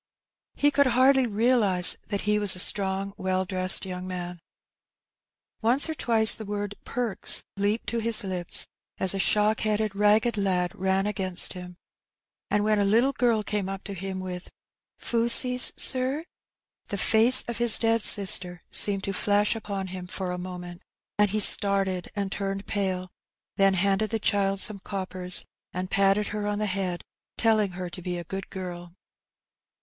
[0.55, 4.39] He could hardly realize that he was a strong, well dressed young man.
[5.61, 8.65] Once or twice the word ^^ Perks" leaped to his lips
[8.97, 11.75] as a shock headed ragged lad ran against him;
[12.49, 14.49] and when a little girl came up to him with"
[14.99, 16.21] Fusees, sir?
[16.21, 16.23] '^
[16.87, 20.81] the face of his dead sister seemed to flash upon him for a moment,
[21.19, 23.11] and he started and turned pale,
[23.57, 27.03] then handed the child some coppers, and patted her on the head,
[27.37, 28.95] telling her to be a good girl.